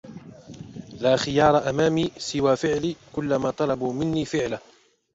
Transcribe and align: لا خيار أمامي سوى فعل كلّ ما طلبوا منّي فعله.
لا 1.01 1.15
خيار 1.17 1.69
أمامي 1.69 2.11
سوى 2.17 2.55
فعل 2.57 2.95
كلّ 3.13 3.35
ما 3.35 3.51
طلبوا 3.51 3.93
منّي 3.93 4.25
فعله. 4.25 4.59